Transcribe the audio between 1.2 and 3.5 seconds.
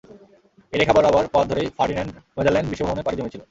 পথ ধরেই Ferdinand Magellan বিশ্ব ভ্রমণে পাড়ি জমিয়েছিল।